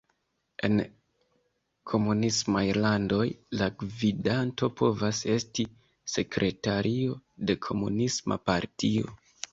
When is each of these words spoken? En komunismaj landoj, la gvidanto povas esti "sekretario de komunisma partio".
En 0.67 0.77
komunismaj 1.91 2.63
landoj, 2.77 3.27
la 3.61 3.67
gvidanto 3.83 4.71
povas 4.81 5.21
esti 5.37 5.67
"sekretario 6.15 7.21
de 7.51 7.61
komunisma 7.67 8.41
partio". 8.51 9.19